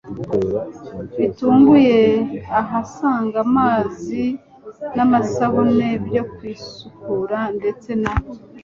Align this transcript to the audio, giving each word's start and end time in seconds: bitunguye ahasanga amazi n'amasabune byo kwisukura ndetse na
bitunguye 1.17 1.99
ahasanga 2.61 3.35
amazi 3.45 4.23
n'amasabune 4.95 5.89
byo 6.05 6.23
kwisukura 6.33 7.37
ndetse 7.57 7.89
na 8.01 8.13